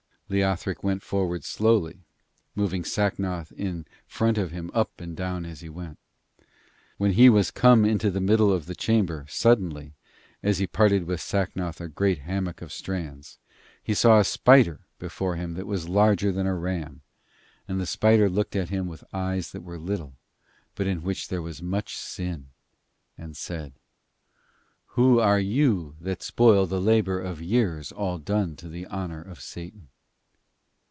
Leothric 0.33 0.81
went 0.81 1.03
forward 1.03 1.43
slowly, 1.43 2.05
moving 2.55 2.85
Sacnoth 2.85 3.51
in 3.51 3.85
front 4.07 4.37
of 4.37 4.51
him 4.51 4.71
up 4.73 5.01
and 5.01 5.13
down 5.13 5.45
as 5.45 5.59
he 5.59 5.67
went. 5.67 5.99
When 6.95 7.11
he 7.11 7.29
was 7.29 7.51
come 7.51 7.83
into 7.83 8.09
the 8.09 8.21
middle 8.21 8.49
of 8.49 8.65
the 8.65 8.73
chamber, 8.73 9.25
suddenly, 9.27 9.91
as 10.41 10.59
he 10.59 10.67
parted 10.67 11.03
with 11.03 11.19
Sacnoth 11.19 11.81
a 11.81 11.89
great 11.89 12.19
hammock 12.19 12.61
of 12.61 12.71
strands, 12.71 13.39
he 13.83 13.93
saw 13.93 14.19
a 14.19 14.23
spider 14.23 14.79
before 14.99 15.35
him 15.35 15.55
that 15.55 15.67
was 15.67 15.89
larger 15.89 16.31
than 16.31 16.47
a 16.47 16.55
ram, 16.55 17.01
and 17.67 17.81
the 17.81 17.85
spider 17.85 18.29
looked 18.29 18.55
at 18.55 18.69
him 18.69 18.87
with 18.87 19.03
eyes 19.11 19.51
that 19.51 19.63
were 19.63 19.77
little, 19.77 20.15
but 20.75 20.87
in 20.87 21.03
which 21.03 21.27
there 21.27 21.41
was 21.41 21.61
much 21.61 21.97
sin, 21.97 22.47
and 23.17 23.35
said: 23.35 23.73
'Who 24.91 25.19
are 25.19 25.41
you 25.41 25.97
that 25.99 26.23
spoil 26.23 26.67
the 26.67 26.79
labour 26.79 27.19
of 27.19 27.41
years 27.41 27.91
all 27.91 28.17
done 28.17 28.55
to 28.55 28.69
the 28.69 28.87
honour 28.87 29.21
of 29.21 29.41
Satan?' 29.41 29.89